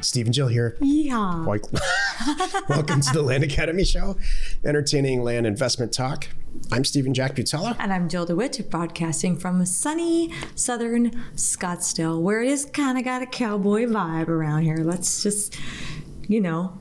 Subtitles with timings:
[0.00, 0.76] Steve and Jill here.
[0.80, 1.64] Like-
[2.68, 4.16] Welcome to the Land Academy Show,
[4.64, 6.28] entertaining land investment talk.
[6.72, 7.76] I'm Stephen Jack Butala.
[7.78, 13.22] And I'm Jill DeWitt, broadcasting from sunny southern Scottsdale, where it is kind of got
[13.22, 14.78] a cowboy vibe around here.
[14.78, 15.58] Let's just,
[16.26, 16.78] you know,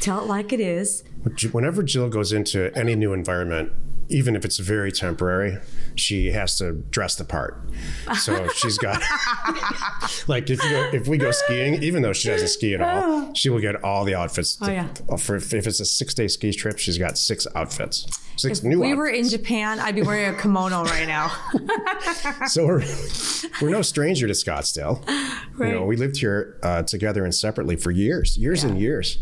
[0.00, 1.04] tell it like it is.
[1.52, 3.72] Whenever Jill goes into any new environment,
[4.08, 5.58] even if it's very temporary,
[6.00, 7.62] she has to dress the part.
[8.20, 9.00] So she's got
[10.28, 13.32] like if you go, if we go skiing, even though she doesn't ski at all,
[13.34, 14.58] she will get all the outfits.
[14.60, 14.88] Oh, yeah.
[15.18, 18.80] For if it's a six day ski trip, she's got six outfits, six If new.
[18.80, 18.96] we outfits.
[18.98, 21.32] were in Japan, I'd be wearing a kimono right now.
[22.48, 22.82] So we're,
[23.60, 25.06] we're no stranger to Scottsdale.
[25.58, 29.18] You know, we lived here uh, together and separately for years, years and years,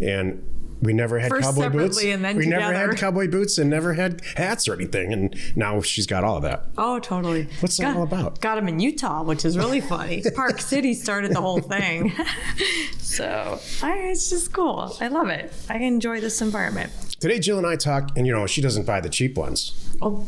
[0.00, 0.42] and
[0.82, 1.96] we never had First cowboy boots.
[1.96, 5.12] separately and then we never had cowboy boots and never had hats or anything.
[5.12, 6.66] And now she's got all of that.
[6.76, 7.48] Oh, totally.
[7.60, 8.40] What's that got, all about?
[8.40, 10.22] Got them in Utah, which is really funny.
[10.34, 12.12] Park City started the whole thing.
[12.98, 14.96] so I, it's just cool.
[15.00, 15.52] I love it.
[15.68, 16.92] I enjoy this environment.
[17.18, 19.72] Today, Jill and I talk, and you know, she doesn't buy the cheap ones.
[20.02, 20.26] Oh,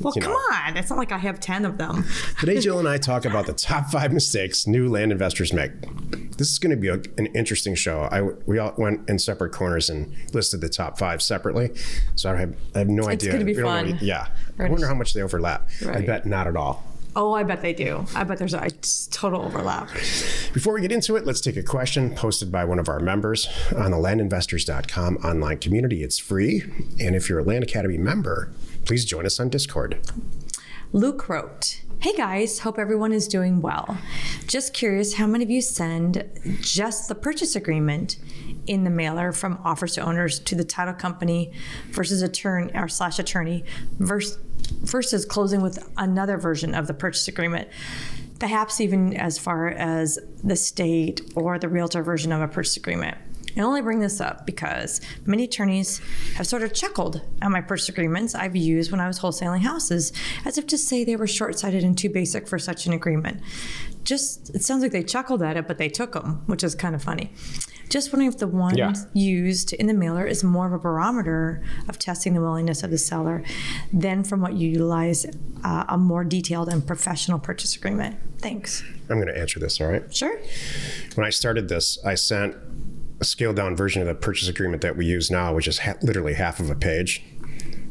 [0.00, 0.38] well, You come know.
[0.52, 0.76] on.
[0.76, 2.04] It's not like I have 10 of them.
[2.40, 5.70] Today, Jill and I talk about the top five mistakes new land investors make.
[6.36, 8.08] This is going to be a, an interesting show.
[8.10, 11.70] I we all went in separate corners and listed the top five separately,
[12.16, 13.30] so I have, I have no idea.
[13.30, 13.98] It's gonna be We fun.
[14.00, 15.68] yeah, I wonder how much they overlap.
[15.88, 16.84] I bet not at all.
[17.16, 18.04] Oh, I bet they do.
[18.16, 18.68] I bet there's a
[19.12, 19.88] total overlap.
[20.52, 23.48] Before we get into it, let's take a question posted by one of our members
[23.76, 26.02] on the landinvestors.com online community.
[26.02, 26.64] It's free.
[26.98, 28.50] And if you're a Land Academy member,
[28.84, 30.00] please join us on Discord.
[30.92, 33.96] Luke wrote, Hey guys, hope everyone is doing well.
[34.46, 36.22] Just curious how many of you send
[36.60, 38.18] just the purchase agreement
[38.66, 41.50] in the mailer from offers to owners to the title company
[41.92, 43.64] versus attorney or slash attorney
[44.00, 44.36] versus,
[44.82, 47.70] versus closing with another version of the purchase agreement.
[48.38, 53.16] Perhaps even as far as the state or the realtor version of a purchase agreement.
[53.56, 56.00] I only bring this up because many attorneys
[56.36, 60.12] have sort of chuckled at my purchase agreements I've used when I was wholesaling houses,
[60.44, 63.40] as if to say they were short sighted and too basic for such an agreement.
[64.02, 66.94] Just, it sounds like they chuckled at it, but they took them, which is kind
[66.94, 67.32] of funny.
[67.88, 68.92] Just wondering if the one Yeah.
[69.12, 72.98] used in the mailer is more of a barometer of testing the willingness of the
[72.98, 73.44] seller
[73.92, 75.26] than from what you utilize
[75.62, 78.16] uh, a more detailed and professional purchase agreement.
[78.38, 78.82] Thanks.
[79.08, 80.12] I'm going to answer this, all right?
[80.14, 80.38] Sure.
[81.14, 82.56] When I started this, I sent
[83.24, 85.96] a scaled down version of the purchase agreement that we use now, which is ha-
[86.02, 87.24] literally half of a page,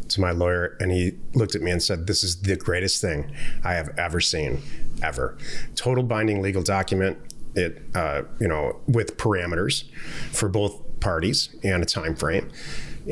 [0.07, 0.77] to my lawyer.
[0.79, 3.33] And he looked at me and said, This is the greatest thing
[3.63, 4.61] I have ever seen,
[5.01, 5.37] ever.
[5.75, 7.17] Total binding legal document.
[7.55, 9.83] It, uh, you know, with parameters
[10.31, 12.49] for both parties and a time frame.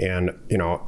[0.02, 0.88] And, you know,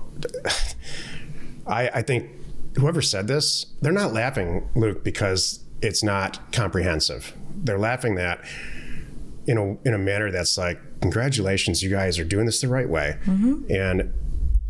[1.68, 2.30] I, I think
[2.78, 7.34] whoever said this, they're not laughing, Luke, because it's not comprehensive.
[7.56, 8.44] They're laughing that
[9.48, 12.90] in a in a manner that's like, congratulations, you guys are doing this the right
[12.90, 13.64] way, mm-hmm.
[13.70, 14.14] and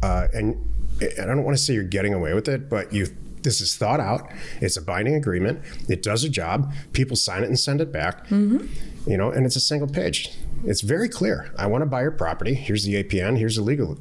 [0.02, 0.56] uh, and
[1.02, 3.08] and I don't want to say you're getting away with it, but you.
[3.44, 4.32] This is thought out.
[4.62, 5.62] It's a binding agreement.
[5.90, 6.74] It does a job.
[6.94, 8.26] People sign it and send it back.
[8.28, 9.12] Mm-hmm.
[9.12, 10.30] You know, and it's a single page.
[10.64, 11.52] It's very clear.
[11.58, 12.54] I want to buy your property.
[12.54, 13.38] Here's the APN.
[13.38, 13.98] Here's the legal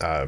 [0.00, 0.26] uh,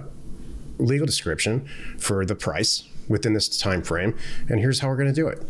[0.79, 4.17] legal description for the price within this time frame
[4.49, 5.41] and here's how we're going to do it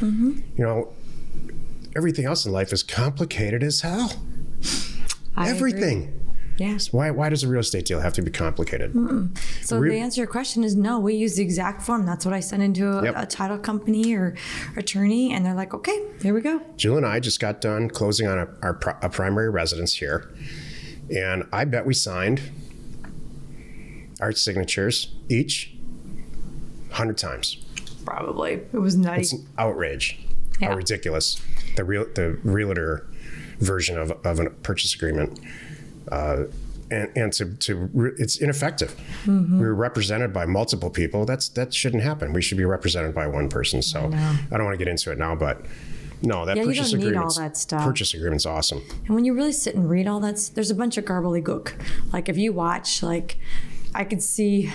[0.00, 0.38] mm-hmm.
[0.56, 0.92] you know
[1.96, 4.12] everything else in life is complicated as hell
[5.36, 5.70] I agree.
[5.72, 6.18] everything
[6.58, 6.92] Yes.
[6.92, 8.92] why, why does a real estate deal have to be complicated
[9.62, 11.00] So Re- the answer to your question is no.
[11.00, 12.04] We use the exact form.
[12.04, 13.14] That's what I send into a, Yep.
[13.16, 14.36] a title company or
[14.76, 18.26] attorney, and they're like, "Okay, here we go." jill and i just got done closing
[18.28, 20.30] on a, our a primary residence here
[21.14, 22.40] and i bet we signed
[24.20, 25.74] our signatures each
[26.90, 27.56] 100 times
[28.04, 29.20] Probably it was nutty.
[29.22, 30.18] It's an outrage.
[30.60, 30.68] Yeah.
[30.68, 31.40] How ridiculous.
[31.76, 33.06] The real the realtor
[33.58, 35.40] version of, of a purchase agreement.
[36.10, 36.44] Uh,
[36.90, 38.94] and, and to, to re- it's ineffective.
[39.24, 39.60] Mm-hmm.
[39.60, 41.24] We're represented by multiple people.
[41.24, 42.32] That's that shouldn't happen.
[42.32, 43.80] We should be represented by one person.
[43.80, 45.64] So I, don't want to get into it now, but
[46.20, 47.82] no, that Yeah, purchase don't all that stuff.
[47.82, 48.82] purchase agreement's awesome.
[49.06, 51.72] And when you really sit and read all that, there's a bunch of gobbledygook.
[52.12, 53.38] Like if you watch, like
[53.94, 54.72] I could see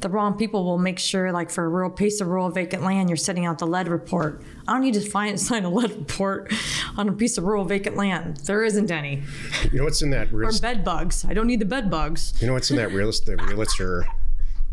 [0.00, 3.10] the wrong people will make sure, like for a rural piece of rural vacant land,
[3.10, 4.42] you're setting out the lead report.
[4.66, 6.52] I don't need to find sign a lead report
[6.96, 8.38] on a piece of rural vacant land.
[8.38, 9.22] There isn't any.
[9.70, 11.24] You know what's in that real Or bed bugs.
[11.24, 12.34] I don't need the bed bugs.
[12.40, 14.06] You know what's in that real the realtor.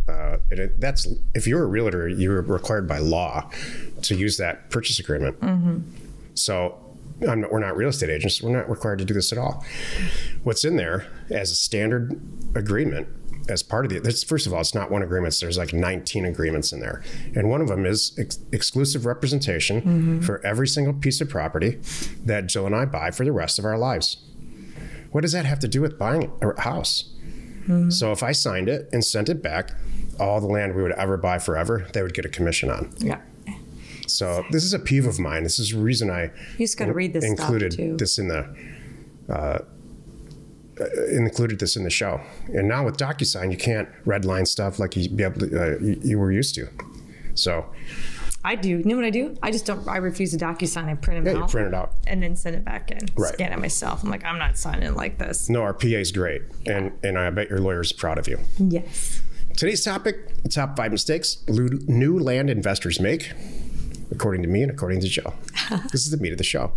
[0.07, 3.49] Uh, it, that's if you're a realtor, you're required by law
[4.01, 5.37] to use that purchase agreement.
[6.33, 6.77] So
[7.27, 8.41] I'm not, we're not real estate agents.
[8.41, 9.63] We're not required to do this at all.
[10.43, 12.19] What's in there as a standard
[12.55, 13.07] agreement
[13.49, 13.99] as part of the.
[13.99, 15.37] This, first of all, it's not one agreement.
[15.39, 17.01] There's like 19 agreements in there,
[17.35, 21.79] and one of them is ex- exclusive representation for every single piece of property
[22.25, 24.17] that Jill and I buy for the rest of our lives.
[25.11, 27.09] What does that have to do with buying a house?
[27.89, 29.71] So if I signed it and sent it back,
[30.19, 32.93] all the land we would ever buy forever, they would get a commission on.
[32.97, 33.21] Yeah.
[34.07, 35.43] So this is a peeve of mine.
[35.43, 36.23] This is the reason I
[36.57, 37.97] You just got to read this included stuff too.
[37.97, 38.53] this in the
[39.29, 39.59] uh,
[41.11, 42.21] included this in the show.
[42.47, 45.99] And now with DocuSign, you can't redline stuff like you be able to, uh, you,
[46.03, 46.67] you were used to.
[47.35, 47.65] So
[48.43, 48.69] I do.
[48.69, 49.37] You know what I do?
[49.43, 49.87] I just don't.
[49.87, 50.87] I refuse to DocuSign.
[50.87, 51.93] I print them yeah, out print it out.
[52.07, 52.99] and then send it back in.
[53.15, 53.33] Right.
[53.33, 54.03] Scan it myself.
[54.03, 55.49] I'm like, I'm not signing like this.
[55.49, 58.39] No, our PA is great, and and I bet your lawyer's proud of you.
[58.57, 59.21] Yes.
[59.57, 60.15] Today's topic:
[60.49, 63.31] top five mistakes new land investors make,
[64.09, 65.33] according to me and according to Joe.
[65.91, 66.71] this is the meat of the show.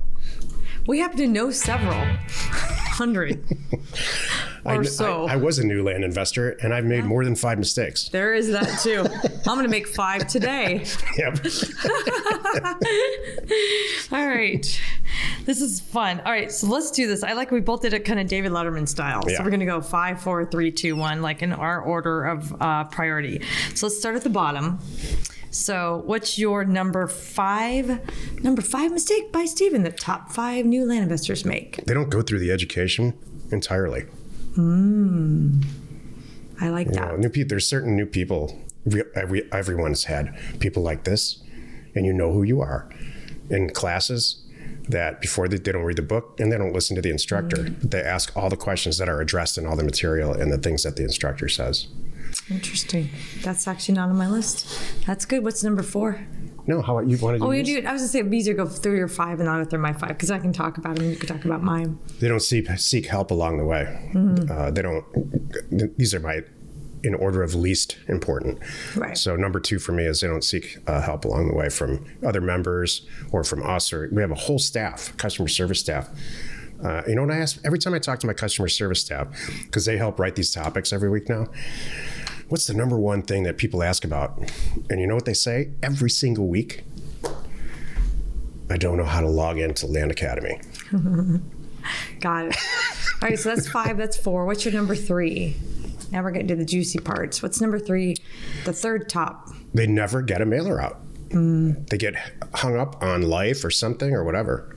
[0.86, 2.04] We happen to know several
[2.94, 3.44] hundred
[4.66, 5.26] I, or kn- so.
[5.26, 8.08] I, I was a new land investor, and I've made more than five mistakes.
[8.08, 9.00] there is that too.
[9.46, 10.84] I'm going to make five today.
[11.18, 11.44] Yep.
[14.12, 14.80] All right.
[15.44, 16.20] This is fun.
[16.20, 17.22] All right, so let's do this.
[17.22, 19.22] I like we both did it kind of David Letterman style.
[19.28, 19.38] Yeah.
[19.38, 22.84] So we're gonna go five, four, three, two, one, like in our order of uh,
[22.84, 23.42] priority.
[23.74, 24.78] So let's start at the bottom.
[25.54, 28.00] So what's your number five?
[28.42, 31.76] Number five mistake by Steven that top five new land investors make.
[31.86, 33.14] they don't go through the education
[33.52, 34.04] entirely.
[36.60, 37.08] I like You that.
[37.12, 37.48] know, new people.
[37.50, 38.60] There's certain new people.
[39.14, 41.42] Every everyone's had people like this,
[41.94, 42.88] and you know who you are.
[43.50, 44.42] In classes,
[44.88, 47.56] that before they, they don't read the book and they don't listen to the instructor,
[47.58, 47.90] Mm.
[47.90, 50.82] they ask all the questions that are addressed in all the material and the things
[50.82, 51.86] that the instructor says.
[52.50, 53.08] Interesting.
[53.42, 54.66] That's actually not on my list.
[55.06, 55.44] That's good.
[55.44, 56.26] What's number four?
[56.66, 57.44] No, how you want to do?
[57.46, 57.76] Oh, you do.
[57.86, 59.68] I was gonna say it'd be easier to go through your five and not go
[59.68, 61.04] through my five because I can talk about them.
[61.04, 61.98] and You can talk about mine.
[62.20, 64.10] They don't seek seek help along the way.
[64.14, 64.50] Mm-hmm.
[64.50, 65.98] Uh, they don't.
[65.98, 66.40] These are my
[67.02, 68.58] in order of least important.
[68.96, 69.16] Right.
[69.16, 72.06] So number two for me is they don't seek uh, help along the way from
[72.26, 73.92] other members or from us.
[73.92, 76.08] Or we have a whole staff, customer service staff.
[76.82, 79.28] Uh, you know what I ask every time I talk to my customer service staff
[79.62, 81.46] because they help write these topics every week now.
[82.54, 84.38] What's the number one thing that people ask about?
[84.88, 86.84] And you know what they say every single week?
[88.70, 90.60] I don't know how to log into Land Academy.
[92.20, 92.56] Got it.
[93.20, 93.96] All right, so that's five.
[93.96, 94.46] That's four.
[94.46, 95.56] What's your number three?
[96.12, 97.42] Now we're getting to the juicy parts.
[97.42, 98.14] What's number three?
[98.64, 99.48] The third top.
[99.74, 101.00] they never get a mailer out.
[101.90, 102.14] They get
[102.54, 104.76] hung up on life or something or whatever.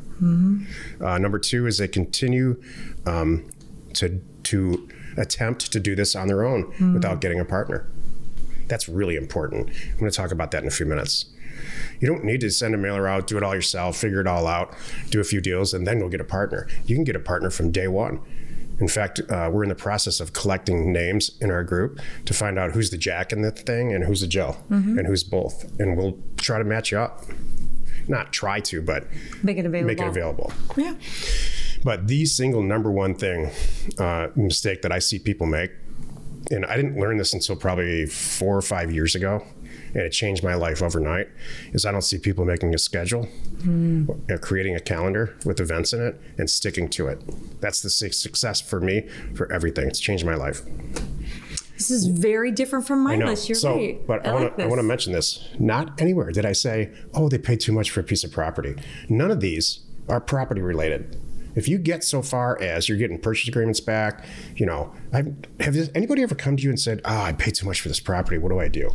[1.00, 2.60] Uh, number two is they continue
[3.06, 3.48] um,
[3.94, 7.88] to to attempt to do this on their own without getting a partner.
[8.68, 9.70] That's really important.
[9.70, 11.26] I'm going to talk about that in a few minutes.
[12.00, 14.46] You don't need to send a mailer out, do it all yourself, figure it all
[14.46, 14.76] out,
[15.10, 16.68] do a few deals, and then go get a partner.
[16.86, 18.20] You can get a partner from day one.
[18.80, 22.60] In fact, uh, we're in the process of collecting names in our group to find
[22.60, 25.64] out who's the Jack in the thing and who's the Jill and who's both.
[25.80, 27.24] And we'll try to match you up.
[28.08, 29.08] Not try to, but
[29.44, 29.88] Make it available.
[29.88, 30.54] make it available.
[30.78, 30.94] Yeah.
[31.84, 33.52] But the single number one thing,
[33.98, 35.72] uh, mistake that I see people make,
[36.52, 39.44] and I didn't learn this until probably four or five years ago,
[39.94, 41.30] and it changed my life overnight,
[41.74, 43.28] is I don't see people making a schedule,
[44.30, 47.22] uh, creating a calendar with events in it, and sticking to it.
[47.62, 49.88] That's the success for me for everything.
[49.88, 50.62] It's changed my life.
[51.78, 53.48] This is very different from my list.
[53.48, 54.08] You're so, right.
[54.08, 55.48] but I, want like I want to mention this.
[55.60, 58.76] Not anywhere did I say, "Oh, they paid too much for a piece of property."
[59.10, 61.20] None of these are property related.
[61.58, 64.24] If you get so far as you're getting purchase agreements back,
[64.56, 67.56] you know, I've, have this, anybody ever come to you and said, "Ah, I paid
[67.56, 68.38] too much for this property.
[68.38, 68.94] What do I do?"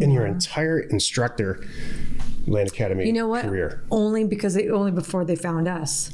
[0.00, 1.62] In your entire instructor
[2.46, 3.44] land academy You know what?
[3.44, 3.84] career.
[3.90, 6.10] Only because they only before they found us.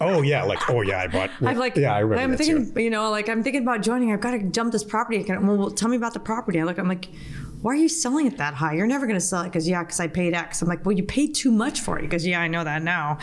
[0.00, 1.30] Oh yeah, like oh yeah, I bought.
[1.42, 2.82] I'm like, yeah, I remember I'm thinking, too.
[2.82, 4.12] you know, like I'm thinking about joining.
[4.12, 5.24] I've got to jump this property.
[5.28, 6.58] well, tell me about the property.
[6.58, 7.08] I look, I'm like,
[7.62, 8.74] why are you selling it that high?
[8.74, 10.62] You're never going to sell it because yeah, because I paid X.
[10.62, 13.18] I'm like, well, you paid too much for it because yeah, I know that now.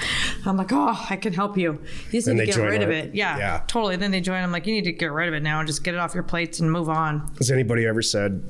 [0.46, 1.74] I'm like, oh, I can help you.
[1.74, 3.14] You just Then need to get rid of it.
[3.14, 3.64] Yeah, yeah.
[3.68, 3.98] totally.
[3.98, 4.42] Then they join.
[4.42, 6.14] I'm like, you need to get rid of it now and just get it off
[6.14, 7.30] your plates and move on.
[7.38, 8.50] Has anybody ever said,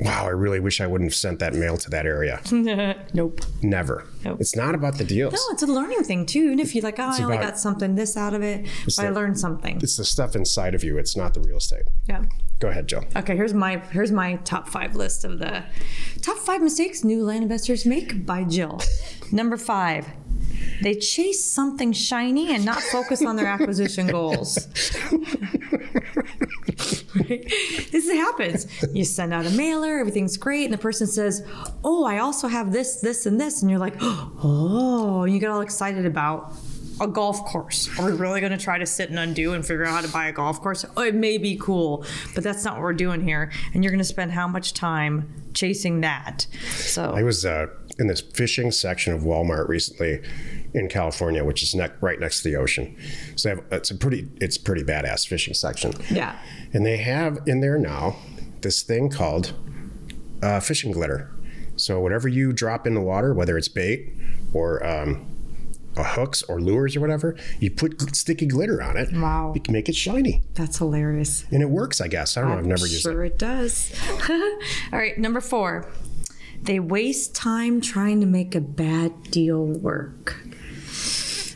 [0.00, 2.40] "Wow, I really wish I wouldn't have sent that mail to that area"?
[3.14, 3.40] nope.
[3.62, 4.04] Never.
[4.24, 4.40] Nope.
[4.40, 5.32] It's not about the deals.
[5.34, 6.44] No, it's a learning thing too.
[6.44, 9.10] Even if you're like, oh, I only got something this out of it, but I
[9.10, 9.78] learned something.
[9.82, 10.98] It's the stuff inside of you.
[10.98, 11.84] It's not the real estate.
[12.08, 12.24] Yeah.
[12.60, 13.02] Go ahead, Joe.
[13.14, 15.64] Okay, here's my here's my top five list of the
[16.22, 18.80] top five mistakes new land investors make by Jill.
[19.32, 20.08] Number five,
[20.82, 24.66] they chase something shiny and not focus on their acquisition goals.
[27.92, 28.66] this happens.
[28.92, 31.46] You send out a mailer, everything's great, and the person says,
[31.84, 35.50] "Oh, I also have this, this, and this," and you're like, "Oh!" And you get
[35.50, 36.52] all excited about
[37.00, 37.88] a golf course.
[37.98, 40.08] Are we really going to try to sit and undo and figure out how to
[40.08, 40.84] buy a golf course?
[40.96, 42.04] Oh, it may be cool,
[42.34, 43.52] but that's not what we're doing here.
[43.74, 46.46] And you're going to spend how much time chasing that?
[46.70, 47.66] So I was uh,
[47.98, 50.22] in this fishing section of Walmart recently
[50.74, 52.96] in California, which is ne- right next to the ocean.
[53.36, 55.92] So have, it's a pretty it's pretty badass fishing section.
[56.10, 56.38] yeah,
[56.72, 58.16] And they have in there now
[58.60, 59.54] this thing called
[60.42, 61.30] uh, fishing glitter.
[61.76, 64.12] So whatever you drop in the water, whether it's bait
[64.52, 65.26] or um,
[65.96, 69.08] uh, hooks or lures or whatever, you put sticky glitter on it.
[69.12, 69.52] Wow.
[69.54, 71.44] You can make it shiny, that's hilarious.
[71.50, 72.00] and it works.
[72.00, 72.58] I guess I don't know.
[72.58, 73.10] I've never used it.
[73.10, 73.92] Sure, it does.
[74.92, 75.88] All right, number four.
[76.62, 80.36] They waste time trying to make a bad deal work.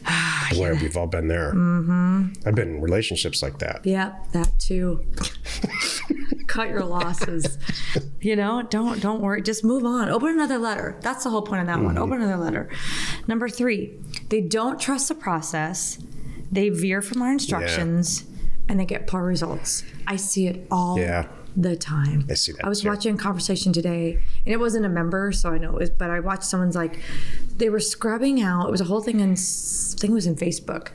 [0.54, 1.52] Boy, we've all been there.
[1.52, 2.46] Mm-hmm.
[2.46, 3.84] I've been in relationships like that.
[3.84, 5.04] Yep, that too.
[6.46, 7.58] Cut your losses.
[8.20, 9.42] You know, don't don't worry.
[9.42, 10.08] Just move on.
[10.10, 10.98] Open another letter.
[11.00, 11.96] That's the whole point of that one.
[11.96, 12.68] Open another letter.
[13.26, 15.98] Number three, they don't trust the process.
[16.50, 18.24] They veer from our instructions,
[18.72, 19.84] and they get poor results.
[20.06, 21.26] I see it all Yeah.
[21.54, 22.24] the time.
[22.30, 22.88] I see that I was too.
[22.88, 24.14] watching a conversation today,
[24.46, 25.90] and it wasn't a member, so I know it was.
[25.90, 26.98] But I watched someone's like,
[27.58, 28.66] they were scrubbing out.
[28.68, 30.88] It was a whole thing in, I think it was in Facebook.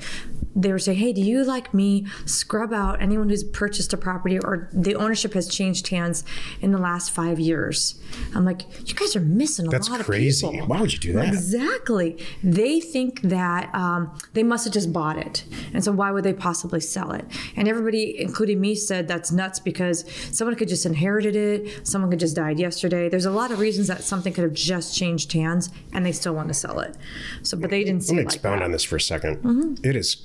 [0.58, 4.40] They were saying, "Hey, do you like me scrub out anyone who's purchased a property
[4.40, 6.24] or the ownership has changed hands
[6.62, 7.96] in the last five years?"
[8.36, 10.46] I'm like, "You guys are missing a That's lot crazy.
[10.48, 11.28] of people." Why would you do that?
[11.28, 12.18] Exactly.
[12.44, 15.44] They think that um, they must have just bought it.
[15.74, 17.26] And so why would they possibly sell it?
[17.56, 21.88] And everybody, including me, said that's nuts because someone could just inherited it.
[21.88, 23.10] Someone could just died yesterday.
[23.10, 26.34] There's a lot of reasons that something could have just changed hands and they still
[26.34, 26.96] want to sell it.
[27.44, 28.66] So, but they didn't see Let me it like expound that.
[28.66, 30.16] on this for a 2nd It is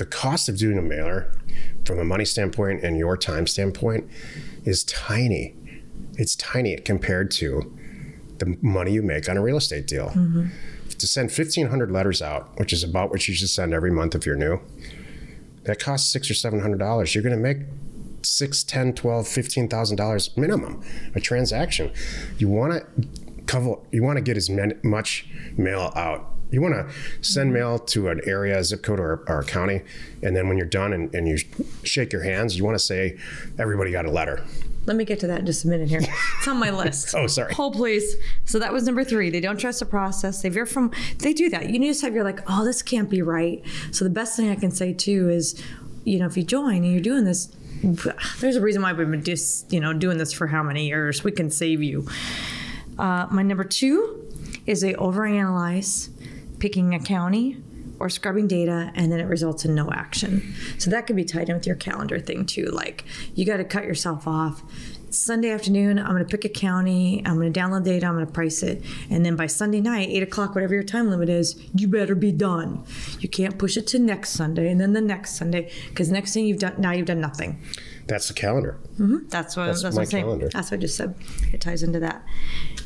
[0.00, 1.30] the cost of doing a mailer
[1.84, 4.08] from a money standpoint and your time standpoint
[4.64, 5.54] is tiny.
[6.14, 7.70] It's tiny compared to
[8.38, 10.08] the money you make on a real estate deal.
[10.08, 10.46] Mm-hmm.
[10.88, 14.24] To send 1,500 letters out, which is about what you should send every month if
[14.24, 14.58] you're new,
[15.64, 17.14] that costs six or seven hundred dollars.
[17.14, 17.58] You're going to make
[18.22, 20.82] six, ten, twelve, fifteen thousand dollars minimum
[21.14, 21.92] a transaction.
[22.38, 23.76] You want to cover.
[23.92, 25.28] You want to get as many, much
[25.58, 26.32] mail out.
[26.50, 26.92] You want to
[27.22, 29.82] send mail to an area, zip code, or, or a county,
[30.22, 31.38] and then when you're done and, and you
[31.84, 33.18] shake your hands, you want to say,
[33.58, 34.44] "Everybody got a letter."
[34.86, 36.00] Let me get to that in just a minute here.
[36.00, 37.14] It's on my list.
[37.20, 37.52] Oh, sorry.
[37.54, 38.16] Hold, please.
[38.46, 39.28] So that was number three.
[39.30, 40.40] They don't trust the process.
[40.42, 40.90] They veer from.
[41.18, 41.68] They do that.
[41.68, 43.62] You just have your like, oh, this can't be right.
[43.90, 45.62] So the best thing I can say too is,
[46.04, 47.54] you know, if you join and you're doing this,
[48.40, 51.22] there's a reason why we've been just, you know, doing this for how many years.
[51.22, 52.06] We can save you.
[52.98, 54.26] Uh, my number two
[54.66, 56.10] is they overanalyze,
[56.60, 57.62] picking a county
[57.98, 60.54] or scrubbing data, and then it results in no action.
[60.78, 62.66] So that could be tied in with your calendar thing too.
[62.66, 64.62] Like you got to cut yourself off.
[65.10, 67.20] Sunday afternoon, I'm going to pick a county.
[67.26, 68.06] I'm going to download data.
[68.06, 71.10] I'm going to price it, and then by Sunday night, eight o'clock, whatever your time
[71.10, 72.84] limit is, you better be done.
[73.18, 76.46] You can't push it to next Sunday and then the next Sunday because next thing
[76.46, 77.60] you've done now you've done nothing.
[78.06, 78.78] That's the calendar.
[78.98, 79.28] Mm-hmm.
[79.28, 80.50] That's what That's that's, my what I'm saying.
[80.52, 81.14] That's what I just said.
[81.52, 82.24] It ties into that.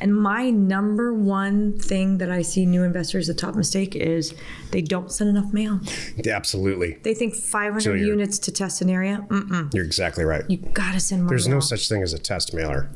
[0.01, 4.35] And my number one thing that I see new investors the top mistake is
[4.71, 5.81] they don't send enough mail.
[6.27, 6.99] Absolutely.
[7.03, 9.25] They think 500 So units to test an area.
[9.29, 9.73] Mm-mm.
[9.73, 10.45] You're exactly right.
[10.49, 11.31] You gotta send more.
[11.31, 11.57] There's mail.
[11.57, 12.91] no such thing as a test mailer.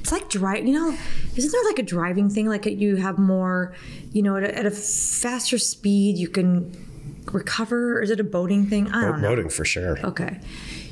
[0.00, 0.66] It's like drive.
[0.66, 0.98] You know,
[1.36, 2.46] isn't there like a driving thing?
[2.46, 3.74] Like you have more,
[4.12, 6.86] you know, at a, at a faster speed, you can
[7.32, 7.98] recover.
[7.98, 8.88] Or is it a boating thing?
[8.88, 9.28] I don't know.
[9.30, 9.98] Loading for sure.
[10.04, 10.40] Okay.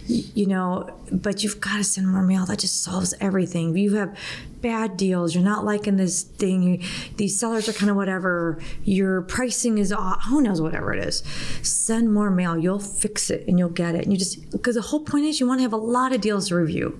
[0.08, 2.46] You know, but you've got to send more mail.
[2.46, 3.76] That just solves everything.
[3.76, 4.16] You have
[4.62, 5.34] bad deals.
[5.34, 6.82] You're not liking this thing.
[7.16, 8.58] These sellers are kind of whatever.
[8.84, 10.24] Your pricing is off.
[10.28, 11.22] Who knows, whatever it is.
[11.62, 12.56] Send more mail.
[12.56, 14.04] You'll fix it and you'll get it.
[14.04, 16.20] And you just, because the whole point is you want to have a lot of
[16.20, 16.98] deals to review.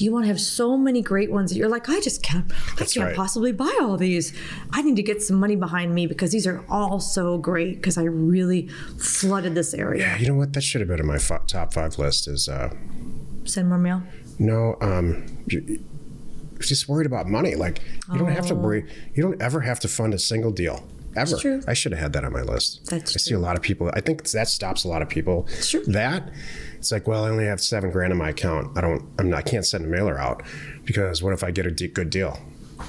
[0.00, 2.84] You want to have so many great ones that you're like, I just can't, I
[2.84, 3.16] can't right.
[3.16, 4.32] possibly buy all these.
[4.72, 7.98] I need to get some money behind me because these are all so great because
[7.98, 10.02] I really flooded this area.
[10.02, 10.52] Yeah, you know what?
[10.52, 12.28] That should have been on my f- top five list.
[12.28, 12.74] Is uh,
[13.44, 14.02] Send more mail.
[14.38, 15.26] no, um,
[16.60, 17.54] just worried about money.
[17.54, 17.80] Like
[18.12, 18.86] you don't have to worry.
[19.14, 20.86] You don't ever have to fund a single deal.
[21.16, 21.36] Ever.
[21.36, 21.62] true.
[21.66, 22.86] I should have had that on my list.
[22.90, 23.90] That's I see a lot of people.
[23.94, 25.48] I think that stops a lot of people.
[25.62, 25.84] true.
[25.86, 26.30] That
[26.78, 28.76] it's like, well, I only have seven grand in my account.
[28.78, 29.08] I don't.
[29.18, 29.38] I'm not.
[29.38, 30.42] I can't send a mailer out
[30.84, 32.38] because what if I get a good deal?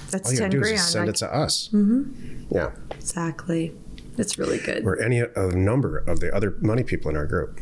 [0.10, 0.78] That's All you gotta ten do is grand.
[0.78, 1.70] just send like- it to us.
[1.74, 2.44] Mm-hmm.
[2.52, 3.74] Yeah, exactly.
[4.18, 4.86] That's really good.
[4.86, 7.60] or any a number of the other money people in our group.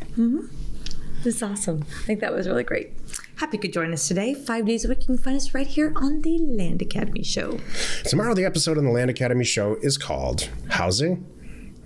[1.24, 1.84] That's awesome.
[2.02, 2.92] I think that was really great.
[3.36, 4.32] Happy you could join us today.
[4.34, 7.58] Five days a week, you can find us right here on the Land Academy Show.
[8.04, 11.26] Tomorrow, the episode on the Land Academy show is called Housing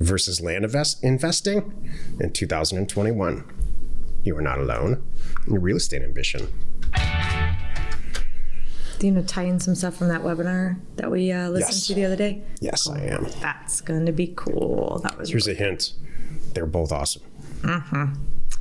[0.00, 3.44] versus Land invest- Investing in 2021.
[4.24, 5.04] You are not alone
[5.46, 6.52] in your real estate ambition.
[8.98, 11.74] Do you want to tie in some stuff from that webinar that we uh, listened
[11.74, 11.86] Yes.
[11.88, 12.42] to the other day?
[12.60, 13.26] Yes, I am.
[13.40, 15.00] That's going to be cool.
[15.02, 15.92] That was Here's a hint.
[16.54, 17.22] They're both awesome.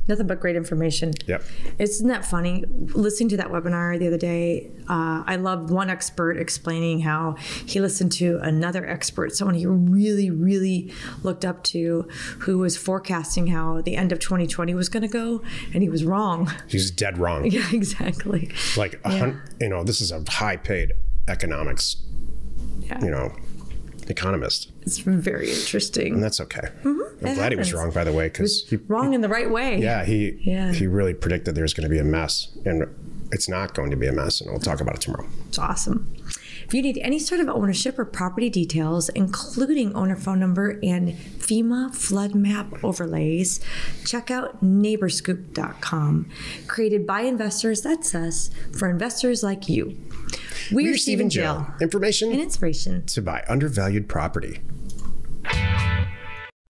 [0.08, 1.12] Nothing but great information.
[1.26, 1.42] Yep.
[1.78, 2.64] Isn't that funny?
[2.94, 7.80] Listening to that webinar the other day, uh, I loved one expert explaining how he
[7.80, 10.92] listened to another expert, someone he really, really
[11.22, 12.06] looked up to,
[12.40, 15.42] who was forecasting how the end of 2020 was going to go,
[15.72, 16.50] and he was wrong.
[16.68, 17.44] He's dead wrong.
[17.54, 18.50] Yeah, exactly.
[18.76, 20.92] Like, a hun- you know, this is a high paid
[21.28, 21.96] economics,
[22.80, 23.32] Yeah, you know,
[24.10, 24.70] economist.
[24.82, 26.14] it's very interesting.
[26.14, 26.68] And that's okay.
[26.82, 27.00] Mm-hmm.
[27.26, 29.50] I'm It glad he was wrong, by the way, because he, Wrong in the right
[29.50, 29.78] way.
[29.80, 30.72] yeah, he, Yeah.
[30.72, 32.48] he really predicted there's going to be a mess.
[32.64, 32.84] And
[33.32, 34.40] it's not going to be a mess.
[34.40, 35.26] And we'll talk about it tomorrow.
[35.48, 36.12] It's awesome.
[36.66, 41.10] If you need any sort of ownership or property details, including owner phone number and
[41.12, 43.60] FEMA flood map overlays,
[44.06, 46.28] check out neighborscoop.com.
[46.66, 49.96] Created by investors, that's us, for investors like you.
[50.72, 51.66] We're, We're Stephen Jill.
[51.80, 53.04] Information And inspiration.
[53.06, 54.60] to buy undervalued property.